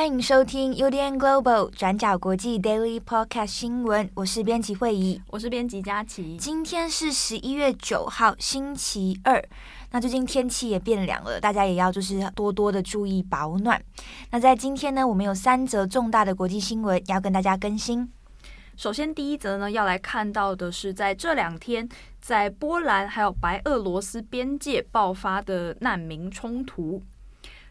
[0.00, 4.08] 欢迎收听 UDN Global 转角国际 Daily Podcast 新闻。
[4.14, 6.38] 我是编辑惠仪，我是编辑佳琪。
[6.38, 9.44] 今天是十一月九号，星期二。
[9.90, 13.78] 那最近天气也变凉了，大家也要就是多多的注意保暖。
[14.30, 18.10] 那在今天呢，我们有三则重大的国际新闻要跟大家更新。
[18.78, 21.86] 首先，第一则呢，要来看到的是在这两天，
[22.22, 27.02] 在波兰还有白俄罗斯边界爆发的难民冲突。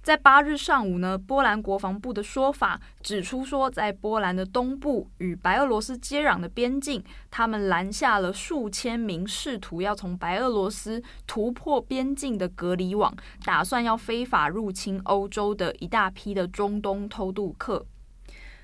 [0.02, 17.85] 在八日上午呢，波兰国防部的说法指出说，在波兰的东部与白俄罗斯接壤的边境，他们拦下了数千名试图要从白俄罗斯突破边境的隔离网，打算要非法入侵欧洲的一大批的中东偷渡客。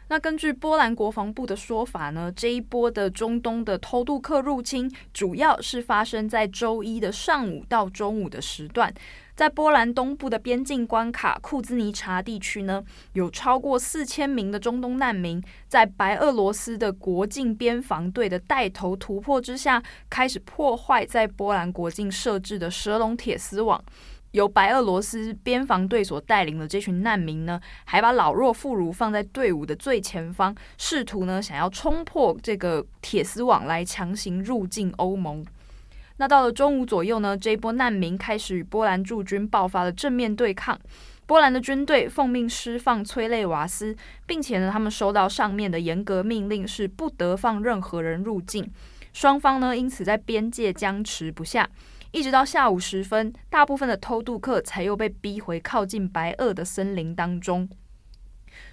[0.07, 8.93] 那根据波兰国防部的说法呢，这一波的中东的偷渡客入侵，主要是发生在周一的上午到中午的时段。
[9.35, 23.83] 在波兰东部的边境关卡库兹尼察地区呢，有超过四千名的中东难民，在白俄罗斯的国境边防队的带头突破之下，开始破坏在波兰国境设置的蛇龙铁丝网。
[24.31, 35.45] 由白俄罗斯边防队所带领的这群难民呢，还把老弱妇孺放在队伍的最前方，试图呢想要冲破这个铁丝网来强行入境欧盟。
[36.17, 40.79] 那到了中午左右呢，这一波难民开始与波兰驻军爆发了正面对抗。
[41.25, 43.95] 波兰的军队奉命释放催泪瓦斯，
[44.27, 48.71] 并且呢，他们收到上面的严格命令，是不得放任何人入境。
[49.11, 51.67] 双方呢，因此在边界僵持不下，
[52.11, 57.67] 一直到下午时分，大部分的偷渡客才又被逼回靠近白俄的森林当中。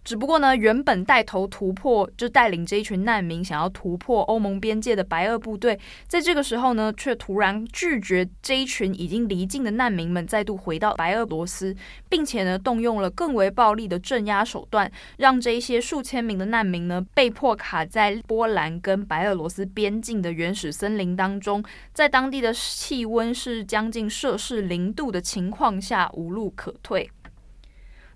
[0.04, 11.74] 只不过呢，原本带头突破，就带领这一群难民想要突破欧盟边界的白俄部队，在这个时候呢，却突然拒绝这一群已经离境的难民们再度回到白俄罗斯，
[12.08, 27.08] 并且呢，动用了更为暴力的镇压手段，让这一些数千名的难民呢，被迫卡在波兰跟白俄罗斯边境的原始森林当中，在当地的气温是将近摄氏零度的情况下，无路可退。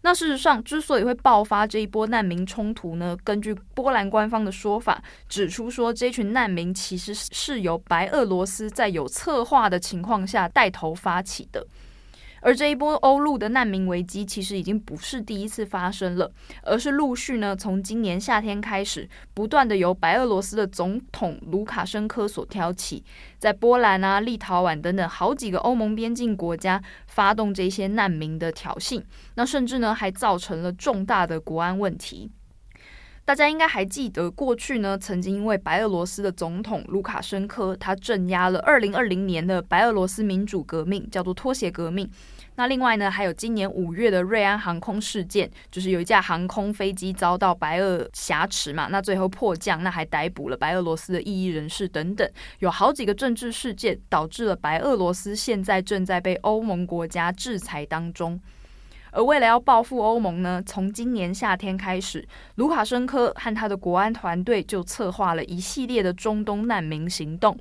[0.06, 11.66] 那事实上，之所以会爆发这一波难民冲突呢，根据波兰官方的说法，指出说这群难民其实是由白俄罗斯在有策划的情况下带头发起的。
[12.46, 16.30] 而这一波欧陆的难民危机其实已经不是第一次发生了，
[16.62, 23.02] 而是陆续呢从今年夏天开始，不断的由白俄罗斯的总统卢卡申科所挑起，
[23.36, 29.02] 在波兰啊、立陶宛等等好几个欧盟边境国家发动这些难民的挑衅，
[29.34, 32.30] 那甚至呢还造成了重大的国安问题。
[33.24, 42.08] 大家应该还记得，过去呢曾经因为白俄罗斯的总统卢卡申科他镇压了二零二零年的白俄罗斯民主革命，叫做脱鞋革命。
[42.56, 52.28] 那另外呢，还有今年五月的瑞安航空事件，就是有一架航空飞机遭到白俄挟持嘛，那最后迫降，那还逮捕了白俄罗斯的异议人士等等，
[52.60, 58.40] 有好几个政治事件，导致了白俄罗斯现在正在被欧盟国家制裁当中。
[59.12, 67.56] 而为了要报复欧盟呢，从今年夏天开始，卢卡申科和他的国安团队就策划了一系列的中东难民行动。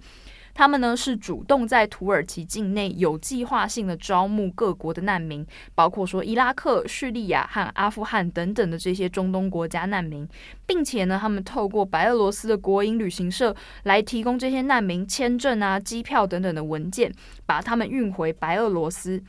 [0.56, 5.46] 他们呢是主动在土耳其境内有计划性的招募各国的难民，
[5.76, 10.26] 包括说伊拉克、叙利亚和阿富汗等等的这些中东国家难民，
[10.66, 17.12] 并且呢，他们透过白俄罗斯的国营旅行社来提供这些难民签证啊、机票等等的文件，
[17.46, 19.22] 把他们运回白俄罗斯。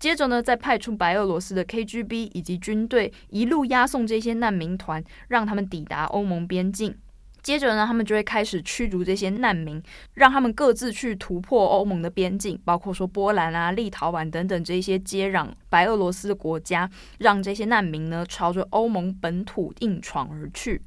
[0.00, 6.92] 接着呢，再派出白俄罗斯的 KGB 以及军队，一路押送这些难民团，让他们抵达欧盟边境。
[7.42, 9.82] 接着呢，他们就会开始驱逐这些难民，
[10.14, 16.88] 让他们各自去突破欧盟的边境，包括说波兰啊、立陶宛等等这些接壤白俄罗斯的国家，
[17.18, 20.80] 让这些难民呢朝着欧盟本土硬闯而去。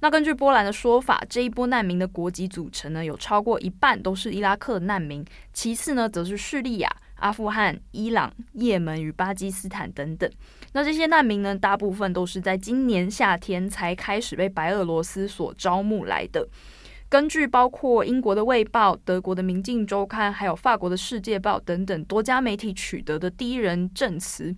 [0.00, 6.96] 那根据波兰的说法，这一波难民的国籍组成呢，有超过一半都是伊拉克难民，其次呢则是叙利亚。
[7.16, 10.30] 阿富汗、伊朗、也门与巴基斯坦等等，
[10.72, 16.46] 那这些难民呢，大部分都是在今年夏天才开始被白俄罗斯所招募来的。
[17.08, 24.52] 根据包括英国的《卫报》、德国的《明镜周刊》还有法国的《世界报》等等多家媒体取得的第一人证词，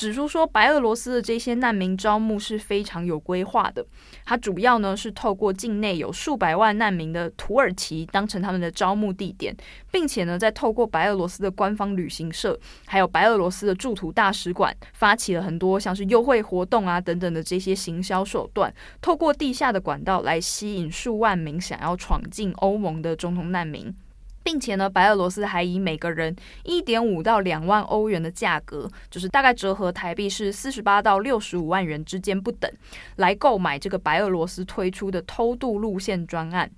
[0.00, 3.84] 指出说，白俄罗斯的这些难民招募是非常有规划的。
[4.24, 9.54] 它主要呢是透过境内有数百万难民的土耳其当成他们的招募地点，
[9.90, 23.94] 并且呢再透过白俄罗斯的官方旅行社，还有白俄罗斯的驻土大使馆，发起了很多像是优惠活动啊等等的这些行销手段，透过地下的管道来吸引数万名想要闯进欧盟的中东难民。
[24.42, 26.34] 并且呢，白俄罗斯还以每个人
[26.64, 32.70] 一点五到两万欧元的价格，就是大概折合台币是四十八到六十五万元之间不等，
[33.16, 36.70] 来购买这个白俄罗斯推出的偷渡路线专案。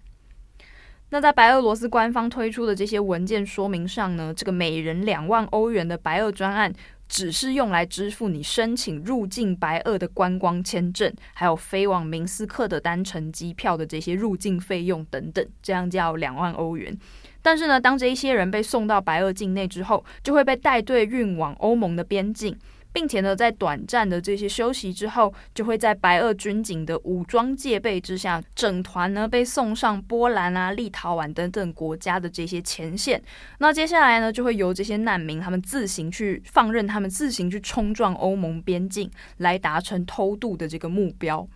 [1.11, 6.73] 那在白俄罗斯官方推出的这些文件说明上呢，这个每人两万欧元的白俄专案，
[7.07, 16.97] 只是用来支付你申请入境白俄的观光签证，还有飞往明斯克的单程机票的这些入境费用等等，这样叫两万欧元。
[17.43, 22.57] 但是呢，当这一些人被送到白俄境内之后，就会被带队运往欧盟的边境，
[22.93, 33.21] 并且呢，在短暂的这些休息之后，就会在白俄军警的武装戒备之下，整团呢被送上波兰啊、立陶宛等等国家的这些前线。
[33.59, 41.47] 那接下来呢，就会由这些难民他们自行去放任他们自行去冲撞欧盟边境，来达成偷渡的这个目标。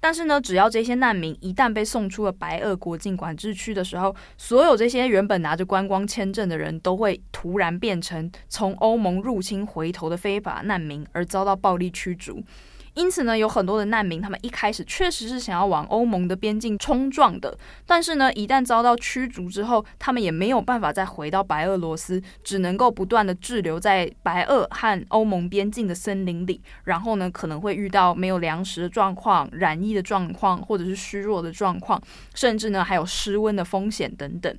[0.00, 12.42] 但是呢，只要这些难民一旦被送出了白俄国境管制区的时候，所有这些原本拿着观光签证的人都会突然变成从欧盟入侵回头的非法难民，而遭到暴力驱逐。
[12.94, 17.56] 因此呢，有很多的难民，他们一开始确实是想要往欧盟的边境冲撞的，
[17.86, 32.00] 但是呢，一旦遭到驱逐之后，他们也没有办法再回到白俄罗斯，只能够不断的滞留在白俄和欧盟边境的森林里，然后呢，可能会遇到没有粮食的状况、染疫的状况，或者是虚弱的状况，
[32.34, 34.54] 甚至呢，还有失温的风险等等。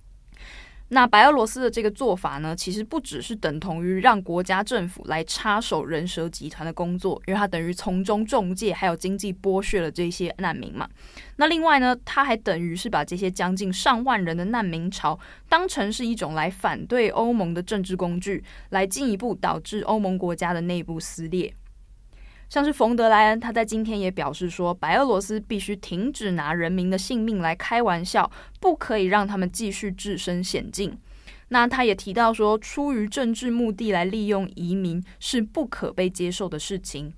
[0.93, 10.89] 那白俄罗斯的这个做法呢，其实不只是等同于让国家政府来插手人蛇集团的工作，因为它等于从中中介，还有经济剥削了这些难民嘛。
[11.37, 15.17] 那另外呢，它还等于是把这些将近上万人的难民潮
[15.47, 21.53] 当成是一种来反对欧盟的政治工具，来进一步导致欧盟国家的内部撕裂。
[22.51, 30.99] 像是冯德莱恩，他在今天也表示说，白俄罗斯必须停止拿人民的性命来开玩笑，不可以让他们继续置身险境。
[31.47, 37.13] 那他也提到说，出于政治目的来利用移民是不可被接受的事情。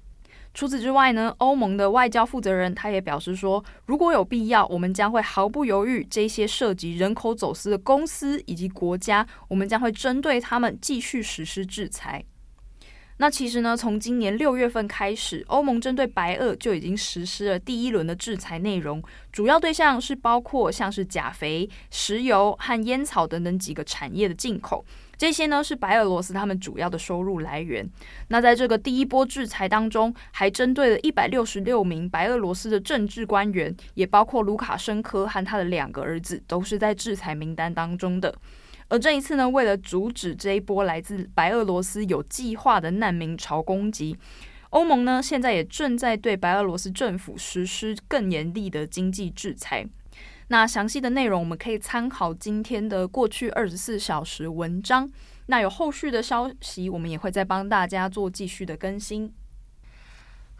[0.53, 12.23] 除此之外呢，欧盟的外交负责人他也表示说，如果有必要，我们将会毫不犹豫，这些涉及人口走私的公司以及国家，我们将会针对他们继续实施制裁。
[13.17, 19.01] 那其实呢，从今年六月份开始，欧盟针对白俄就已经实施了第一轮的制裁内容，
[19.31, 24.83] 主要对象是包括像是钾肥、石油和烟草等等几个产业的进口，
[25.15, 27.87] 这些呢是白俄罗斯他们主要的收入来源。
[28.29, 38.35] 那在这个第一波制裁当中，还针对了一百六十六名白俄罗斯的政治官员，也包括卢卡申科和他的两个儿子，都是在制裁名单当中的。
[38.93, 44.15] 而这一次呢，为了阻止这一波来自白俄罗斯有计划的难民潮攻击，
[44.69, 49.83] 欧盟呢现在也正在对白俄罗斯政府实施更严厉的经济制裁。
[50.49, 55.11] 那详细的内容我们可以参考今天的过去二十四小时文章。
[55.47, 59.33] 那有后续的消息，我们也会再帮大家做继续的更新。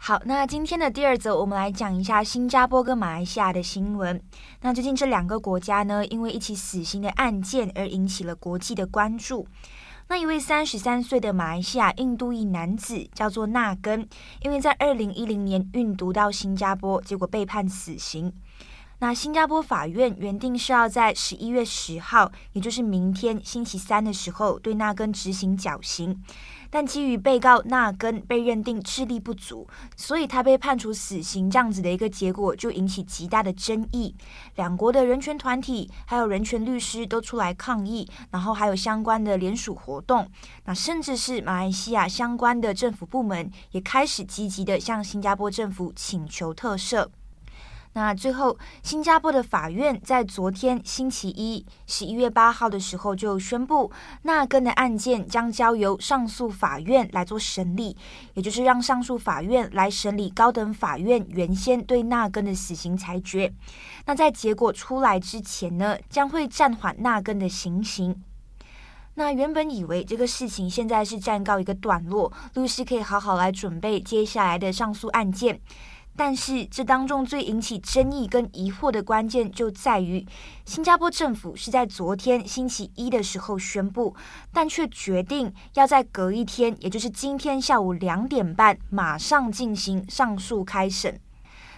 [0.06, 4.22] 好，那今天的第二则，我们来讲一下新加坡跟马来西亚的新闻。
[4.60, 9.48] 那最近这两个国家呢，因为一起死刑的案件而引起了国际的关注。
[10.08, 14.06] 那一位三十三岁的马来西亚印度裔男子叫做纳根，
[14.42, 18.30] 因为在二零一零年运毒到新加坡，结果被判死刑。
[19.04, 26.22] 那新加坡法院原定是要在十一月十号，也就是明天星期三的时候，对纳根执行绞刑。
[26.70, 34.14] 但基于被告纳根被认定智力不足，所以他被判处死刑，这样子的一个结果就引起极大的争议。
[34.56, 40.26] 两国的人权团体还有人权律师都出来抗议，然后还有相关的联署活动。
[40.64, 47.06] 那甚至是马来西亚相关的政府部门也开始积极的向新加坡政府请求特赦。
[47.96, 53.88] 那最后，新加坡的法院在昨天星期一十一月八号的时候就宣布，
[54.22, 57.96] 纳根的案件将交由上诉法院来做审理，
[58.34, 63.54] 也就是让上诉法院来审理高等法院原先对纳根的死刑裁决。
[64.06, 68.20] 那在结果出来之前呢，将会暂缓纳根的行刑。
[69.16, 75.60] 那原本以为这个事情现在是暂告一个段落，律师可以好好来准备接下来的上诉案件。
[76.16, 80.24] 但是这当中最引起争议跟疑惑的关键就在于，
[80.64, 84.14] 新加坡政府是在昨天星期一的时候宣布，
[84.52, 91.20] 但却决定要在隔一天，也就是今天下午两点半，马上进行上诉开审。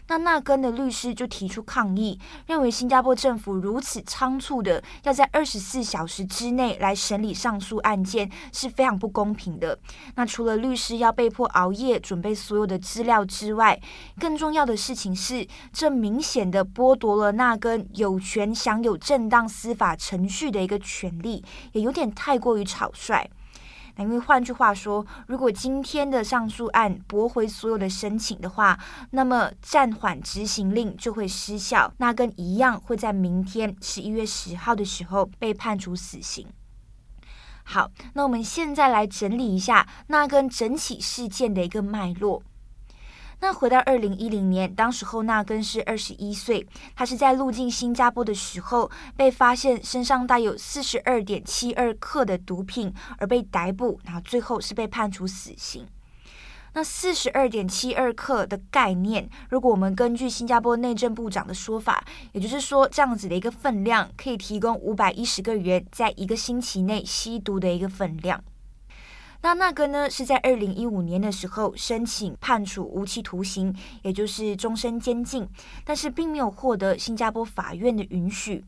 [0.09, 9.79] 那纳根的律师就提出抗议，认为新加坡政府如此仓促的要在二十四小时之内来审理上诉案件是非常不公平的。
[10.15, 13.81] 那除了律师要被迫熬夜准备所有的资料之外，
[14.21, 23.29] 更重要的事情是，这明显的剥夺了纳根有权享有正当司法程序的一个权利，也有点太过于草率。
[23.99, 28.79] 因为换句话说，如果今天的上诉案驳回所有的申请的话，
[29.11, 36.47] 那么暂缓执行令就会失效，那根一样会在明天十一月十号的时候被判处死刑。
[37.65, 42.43] 好，那我们现在来整理一下那跟整起事件的一个脉络。
[43.39, 55.87] 那回到二零一零年，当时候纳根是二十一岁，他是在入境新加坡的时候被发现身上带有四十二点七二克的毒品而被逮捕，然后最后是被判处死刑。
[56.73, 68.43] 那四十二点七二克的概念，如果我们根据新加坡内政部长的说法，也就是说这样子的一个分量，可以提供五百一十个人在一个星期内吸毒的一个分量。
[69.43, 75.49] 那那个呢，是在二零一五年的时候申请判处无期徒刑，也就是终身监禁，
[75.85, 78.65] 但是并没有获得新加坡法院的允许。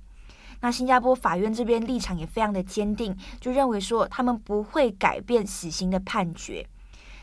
[0.60, 6.66] 那新加坡法院这边立场也非常的坚定，就认为说他们不会改变死刑的判决。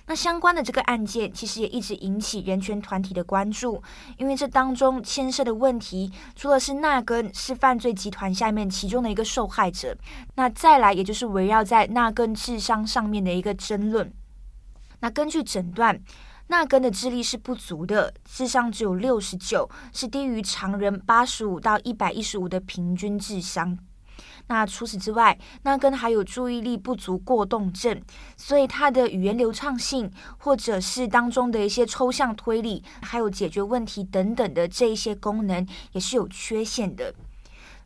[0.08, 3.82] 那相关的这个案件，其实也一直引起人权团体的关注，
[4.18, 9.98] 因为这当中牵涉的问题，除了是纳根是犯罪集团下面其中的一个受害者，
[10.36, 14.14] 那再来也就是围绕在纳根智商上面的一个争论。
[15.00, 16.00] 那根据诊断，
[16.48, 23.78] 纳根的智力是不足的，智商只有六十九，是低于常人八十五到一百一十五的平均智商。
[24.48, 28.00] 那除此之外，纳根还有注意力不足过动症，
[28.38, 37.14] 所以他的语言流畅性，或者是当中的一些抽象推理，还有解决问题等等的这一些功能，也是有缺陷的。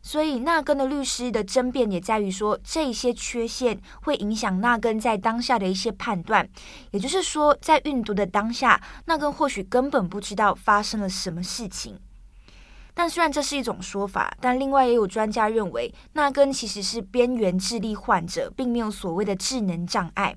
[0.02, 6.48] 所以纳根的律师的争辩也在于说，这些缺陷会影响纳根在当下的一些判断，
[6.90, 11.98] 也就是说，在运毒的当下，纳根或许根本不知道发生了什么事情。
[12.94, 20.36] 但虽然这是一种说法，但另外也有专家认为，纳根其实是边缘智力患者，并没有所谓的智能障碍。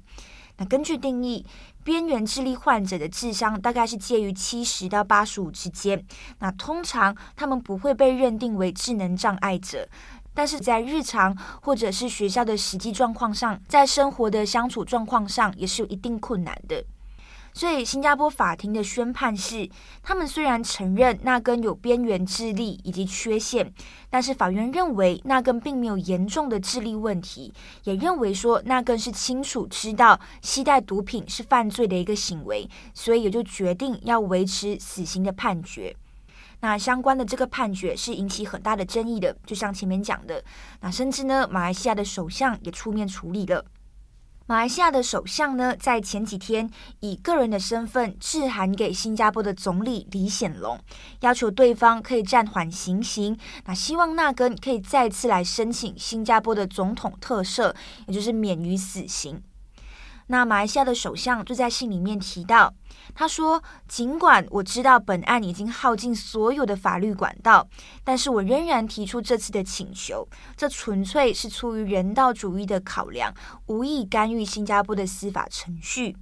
[0.58, 1.44] 那根据定义，
[1.84, 6.06] 边缘智力患者的智商大概是介于七十到八十五之间。
[6.40, 9.90] 那通常他们不会被认定为智能障碍者，
[10.34, 16.86] 但是在日常或者是学校的实际状况上，在生活的相处状况上，也是有一定困难的。
[17.54, 19.70] 所以，新加坡法庭的宣判是，
[20.02, 23.72] 他们虽然承认纳根有边缘智力以及缺陷，
[24.10, 35.96] 但是法院认为纳根并没有严重的智力问题，也认为说纳根是清楚知道携带毒品是犯罪的一个行为，所以也就决定要维持死刑的判决。
[36.62, 40.44] 那相关的这个判决是引起很大的争议的，就像前面讲的，
[40.80, 43.64] 那甚至呢，马来西亚的首相也出面处理了。
[44.46, 46.70] 马来西亚的首相呢，在前几天
[47.00, 50.78] 以个人的身份致函给新加坡的总理李显龙，
[51.22, 57.74] 要求对方可以暂缓行刑，那希望纳根可以再次来申请新加坡的总统特赦，
[58.06, 59.42] 也就是免于死刑。
[60.34, 62.74] 那马来西亚的首相就在信里面提到，
[63.14, 67.68] 他说：“尽管我知道本案已经耗尽所有的法律管道，
[68.04, 73.32] 但是我仍然提出这次的请求，这纯粹是出于人道主义的考量，
[73.68, 76.18] 无意干预新加坡的司法程序。”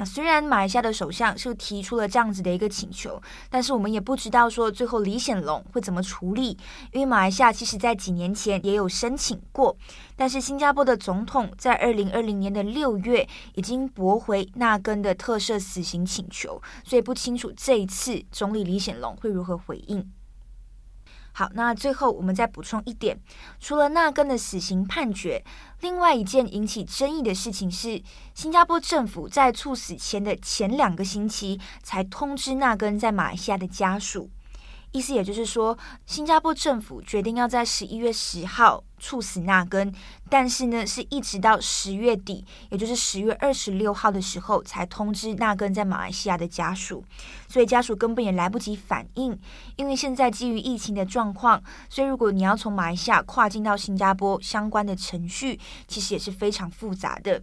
[0.00, 6.56] 那虽然马来西亚的首相是提出了这样子的一个请求，但是我们也不知道说最后李显龙会怎么处理，
[6.92, 9.76] 因为马来西亚其实在几年前也有申请过，
[10.16, 20.10] 但是新加坡的总统在二零二零年的六月已经驳回纳根的特赦死刑请求，所以不清楚这一次总理李显龙会如何回应。
[21.32, 23.18] 好，那最后我们再补充一点，
[23.58, 25.42] 除了纳根的死刑判决，
[25.80, 28.02] 另外一件引起争议的事情是，
[28.34, 34.30] 新加坡政府在猝死前的前两个星期才通知纳根在马来西亚的家属。
[34.92, 39.94] 意思也就是说，新加坡政府决定要在十一月十号处死纳根，
[40.28, 47.04] 但是呢，是一直到十月底，也就是十月二十六号的时候，才通知纳根在马来西亚的家属。
[47.48, 49.38] 所以家属根本也来不及反应，
[49.76, 57.40] 因为现在基于疫情的状况，所以如果你要从马来西亚跨境到新加坡，相关的程序其实也是非常复杂的。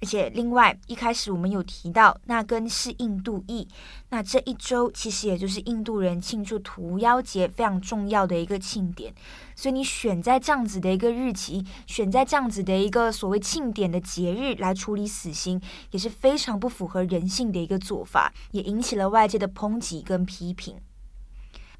[0.00, 3.66] 而且另外一开始我们有提到那根是印度裔，
[4.10, 9.12] 那这一周其实也就是印度人庆祝屠妖节非常重要的一个庆典，
[9.56, 20.76] 所以你选在这样子的一个日期，选在这样子的一个所谓庆典的节日来处理死刑，也是非常不符合人性的一个做法，也引起了外界的抨击跟批评。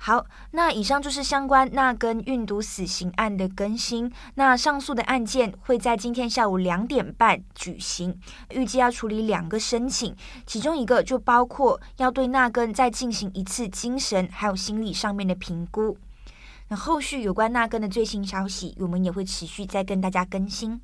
[0.00, 4.10] 好，那以上就是相关纳根运毒死刑案的更新。
[4.36, 8.18] 那上诉的案件会在今天下午两点半举行，
[8.50, 10.14] 预计要处理两个申请，
[10.46, 15.98] 其中一个就包括要对纳根再进行一次精神还有心理上面的评估。
[16.68, 20.80] 那后续有关纳根的最新消息，我们也会持续再跟大家更新。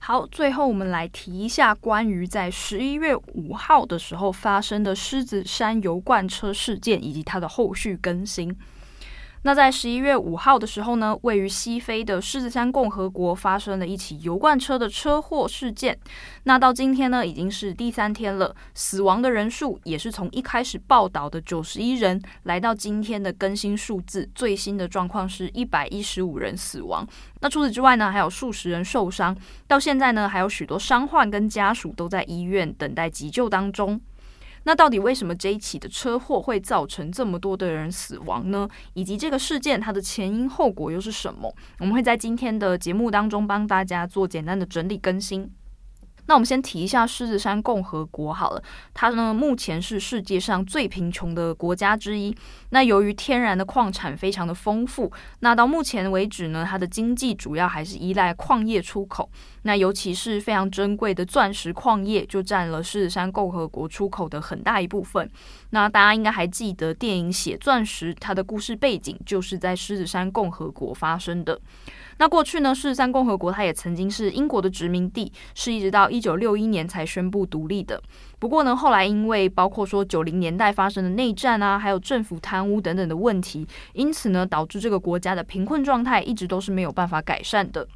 [0.00, 8.56] 好，最后我们来提一下关于在十一月五号的时候发生的狮子山油罐车事件以及它的后续更新。
[9.42, 15.96] 那在十一月五号的时候呢，位于西非的狮子山共和国发生了一起油罐车的车祸事件。
[16.42, 27.06] 那到今天呢，已经是第三天了，死亡的人数也是从一开始报道的九十一人，来到今天的更新数字，最新的状况是一百一十五人死亡。
[27.40, 34.00] 那除此之外呢，还有数十人受伤，到现在呢，还有许多伤患跟家属都在医院等待急救当中。
[34.68, 38.68] 那到底为什么这一起的车祸会造成这么多的人死亡呢？
[38.92, 41.50] 以及这个事件它的前因后果又是什么？
[41.78, 45.50] 我们会在今天的节目当中帮大家做简单的整理更新。
[46.28, 52.34] 那我们先提一下狮子山共和国好了，它呢目前是世界上最贫穷的国家之一。
[52.68, 59.28] 那由于天然的矿产非常的丰富，那到目前为止呢，它的经济主要还是依赖矿业出口。
[59.62, 65.28] 那尤其是非常珍贵的钻石矿业，就占了狮子山共和国出口的很大一部分。
[65.70, 71.58] 那大家应该还记得电影《血钻石》，它的故事背景就是在狮子山共和国发生的。
[72.18, 78.02] 那过去呢，是三共和国它也曾经是英国的殖民地，是一直到一九六一年才宣布独立的。
[78.38, 87.86] 不过呢，后来因为包括说九零年代发生的内战啊，还有政府贪污等等的问题，因此呢，导致这个国家的贫困状态一直都是没有办法改善的。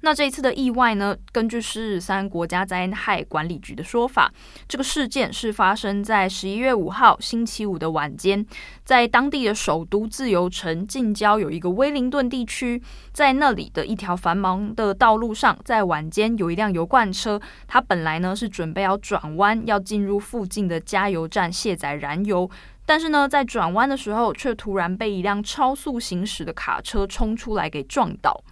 [0.00, 4.32] 那这一次的意外呢，根据狮子山国家灾害管理局的说法，
[4.66, 8.44] 这个事件是发生在十一月五号星期五的晚间，
[8.84, 22.50] 在当地的首都自由城近郊有一个威灵顿地区，在那里的一条繁忙的道路上，在晚间有一辆油罐车，它本来呢是准备要转弯，要进入附近的加油站卸载燃油，
[22.84, 28.42] 但是呢在转弯的时候，却突然被一辆超速行驶的卡车冲出来给撞倒。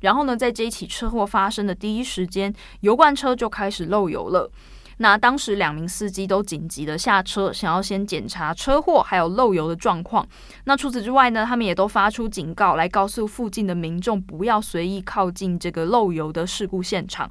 [0.00, 4.50] 然后呢，在这一起车祸发生的第一时间，油罐车就开始漏油了。
[4.98, 10.26] 那当时两名司机都紧急的下车，想要先检查车祸还有漏油的状况。
[10.64, 17.30] 那除此之外呢，他们也都发出警告，来告诉附近的民众不要随意靠近这个漏油的事故现场。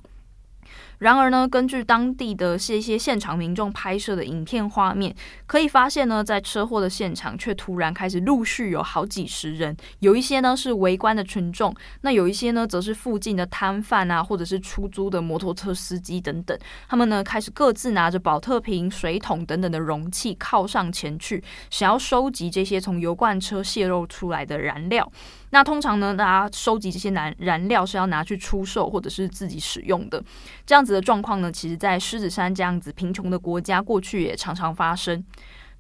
[0.99, 16.57] 然而呢，根据当地的这些现场民众拍摄的影片画面，可以发现呢，在车祸的现场却突然开始陆续有好几十人，有一些呢是围观的群众，那有一些呢则是附近的摊贩啊，或者是出租的摩托车司机等等，
[16.88, 25.09] 他们呢开始各自拿着宝特瓶、水桶等等的容器靠上前去，想要收集这些从油罐车泄漏出来的燃料。
[25.51, 30.23] 那通常呢，大家收集这些燃燃料是要拿去出售或者是自己使用的，
[30.65, 35.23] 这样子的状况呢，其实在狮子山这样子贫穷的国家，过去也常常发生。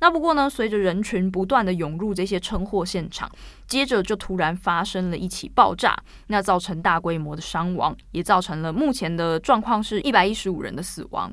[0.01, 3.29] 那不过呢，随着人群不断的涌入这些车祸现场，
[3.67, 5.93] 接着就突然发生了一起爆炸，
[6.27, 11.31] 那造成大规模的伤亡，也造成了目前的状况是一百一十五人的死亡。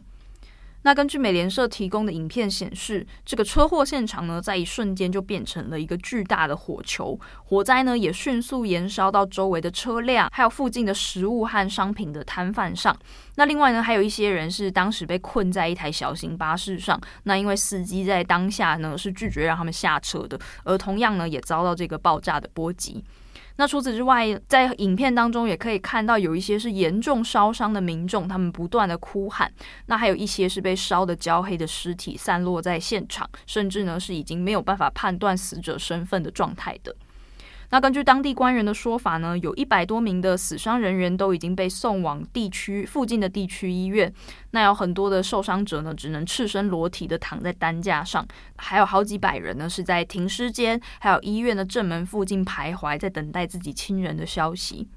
[0.87, 12.97] 那根据美联社提供的影片显示，这个车祸现场呢，在一瞬间就变成了一个巨大的火球，火灾呢也迅速延烧到周围的车辆，还有附近的食物和商品的摊贩上。
[13.35, 23.03] 那另外呢，还有一些人是当时被困在一台小型巴士上，那因为司机在当下呢是拒绝让他们下车的，而同样呢也遭到这个爆炸的波及。
[23.57, 29.51] 那除此之外，在影片当中也可以看到有一些是严重烧伤的民众，他们不断的哭喊。
[29.87, 36.95] 那还有一些是被烧的焦黑的尸体散落在现场，甚至呢是已经没有办法判断死者身份的状态的。
[37.71, 44.13] 那根据当地官员的说法呢，有一百多名的死伤人员都已经被送往地区附近的地区医院。
[44.53, 48.27] 那有很多的受伤者呢，只能赤身裸体的躺在担架上，
[48.57, 54.89] 还有好几百人呢是在停尸间，还有医院的正门附近徘徊，在等待自己亲人的消息。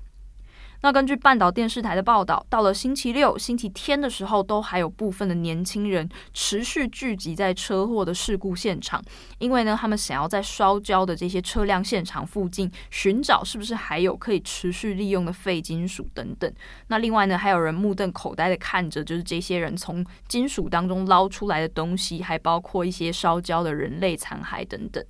[0.82, 9.04] 那根据半岛电视台的报道，到了星期六、星期天的时候，都还有部分的年轻人持续聚集在车祸的事故现场，
[9.39, 16.50] 因为呢，他们想要在烧焦的这些车辆现场附近寻找是不是还有可以持续利用的废金属等等。
[16.88, 25.04] 那另外呢，还有人目瞪口呆的看着，就是这些人从金属当中捞出来的东西，还包括一些烧焦的人类残骸等等。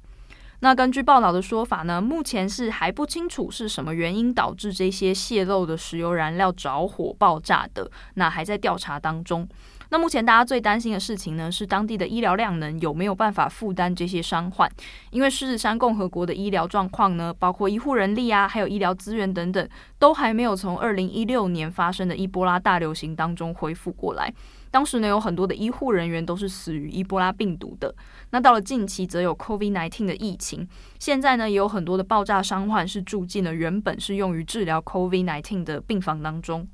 [0.61, 9.47] 那根据报道的说法呢，目前是还不清楚是什么原因导致这些泄漏的石油燃料着火爆炸的，那还在调查当中。
[9.91, 14.69] 那目前大家最担心的事情呢，是当地的医疗量能有没有办法负担这些伤患？
[15.09, 19.67] 因为狮子山共和国的医疗状况呢，包括医护人力啊，还有医疗资源等等，
[19.97, 24.31] 都还没有从二零一六年发生的伊波拉大流行当中恢复过来。
[24.71, 27.93] 当时呢，有很多的医护人员都是死于伊波拉病毒的。
[28.31, 30.67] 那到了近期，则有 COVID-19 的疫情。
[30.99, 36.67] 现在呢，也有很多的爆炸伤患是住进了原本是用于治疗 COVID-19 的病房当中。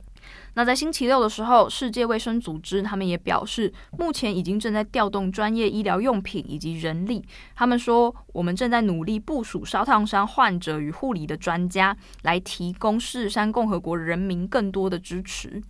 [0.55, 7.23] 那在星期六的时候，世界卫生组织他们也表示，目前已经正在调动专业医疗用品以及人力。
[7.55, 15.61] 他们说，我们正在努力部署烧烫伤患者与护理的专家，来提供狮子山共和国人民更多的支持。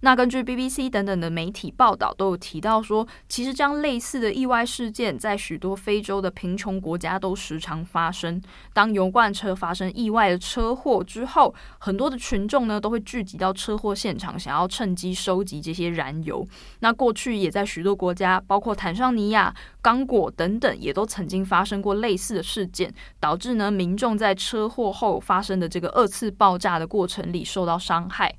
[0.00, 8.40] 那根据 BBC 等等的媒体报道，都有提到说，其实这样类似的意外事件，在许多非洲的贫穷国家都时常发生。
[8.72, 16.46] 当油罐车发生意外的车祸之后，很多的群众呢都会聚集到车祸现场，想要趁机收集这些燃油。
[16.80, 28.34] 那过去也在许多国家，包括坦桑尼亚、刚果等等，也都曾经发生过类似的事件，导致呢民众在车祸后发生的这个二次爆炸的过程里受到伤害。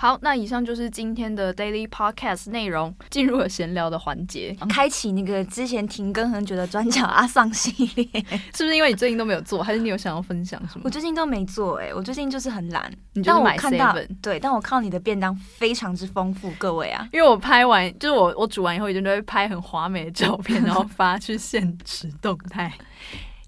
[0.00, 8.06] 好，那以上就是今天的 Daily Podcast 内容，进入了闲聊的环节，开启那个之前停更很久的转角阿桑系列，
[8.54, 10.84] 是不是因为你最近都没有做，还是你有想要分享什么？
[10.86, 12.90] 我最近都没做、欸，哎，我最近就是很懒。
[13.12, 22.72] 你就是买 seven，对，但我看到你的便当非常之丰富，各位啊，因为我拍完，就是我我煮完以后，一定都会拍很华美的照片， 然后发去现实动态。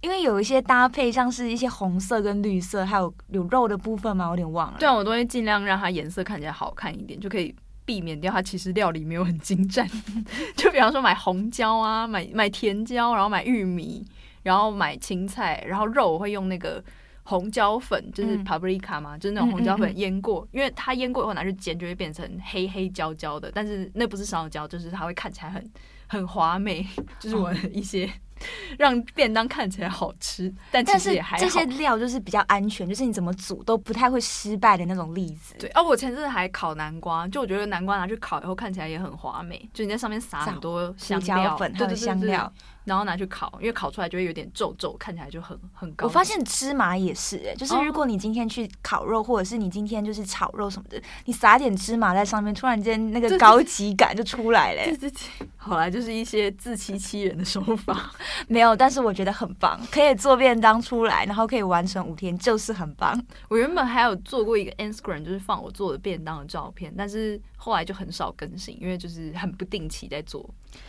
[0.02, 4.76] 因为有一些搭配，像是一些红色跟绿色，还有有肉的部分嘛，我有点忘了。
[4.78, 9.88] 对啊，我都会尽量让它颜色看起来好看一点，就可以避免掉它其实料理没有很精湛。
[10.56, 14.04] 就比方说买红椒啊，买买甜椒，然后买玉米，
[14.42, 16.82] 然后买青菜，然后肉我会用那个
[17.22, 25.70] 红椒粉，就是 paprika 嘛，嗯、就是那种红椒粉腌过，嗯嗯嗯，因为它腌过以后拿去煎就会变成黑黑焦焦的，但是那不是烧焦，就是它会看起来很
[26.08, 26.84] 很华美，
[27.20, 28.10] 就是我的一些。
[28.78, 31.42] 让便当看起来好吃，但其实也还好。
[31.42, 35.54] 这些料就是比较安全，就是你怎么煮都不太会失败的那种例子。
[35.58, 42.52] 对，哦，我前阵子还烤南瓜，就我觉得南瓜拿去烤以后看起来也很华美，就你在上面撒很多香料粉，还有香料。
[42.84, 46.06] 然后拿去烤，因为烤出来就会有点皱皱，看起来就很很高。
[46.06, 54.86] 我发现芝麻也是、欸，哎，就是如果你今天去烤肉，或者是你今天就是炒肉什么的，你撒点芝麻在上面，突然间那个高级感就出来了、欸。
[54.96, 58.10] 对对对，好啦，就是一些自欺欺人的手法，
[58.48, 63.20] 没有，但是我觉得很棒，可以做便当出来，然后可以完成五天，就是很棒。
[63.48, 70.44] 我原本还有做过一个 Instagram，就是放我做的便当的照片，但是后来就很少更新，因为就是很不定期在做。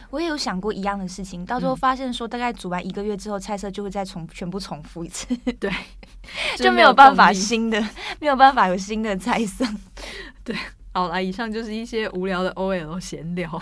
[0.09, 5.27] 我也有想过一样的事情，到时候发现说大概煮完一个月之后，菜色就会再重全部重复一次，
[5.59, 5.71] 对，
[6.57, 7.79] 就没有办法新的，
[8.19, 9.63] 没有办法有新的菜色。
[10.43, 10.55] 对，
[10.93, 13.61] 好啦，以上就是一些无聊的 OL 闲聊。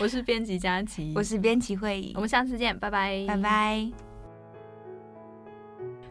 [0.00, 4.07] 我是编辑佳琪，我是编辑慧仪，我们下次见，拜拜，拜拜。